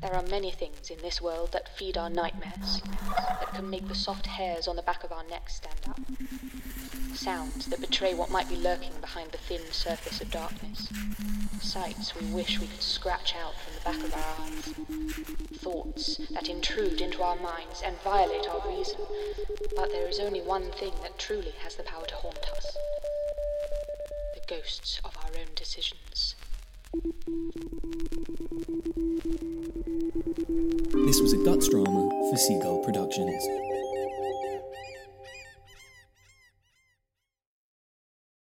[0.00, 2.80] There are many things in this world that feed our nightmares,
[3.16, 6.00] that can make the soft hairs on the back of our necks stand up.
[7.14, 10.88] Sounds that betray what might be lurking behind the thin surface of darkness.
[11.60, 15.58] Sights we wish we could scratch out from the back of our eyes.
[15.58, 19.00] Thoughts that intrude into our minds and violate our reason.
[19.76, 22.76] But there is only one thing that truly has the power to haunt us
[24.34, 26.34] the ghosts of our own decisions.
[31.06, 33.69] This was a Guts drama for Seagull Productions.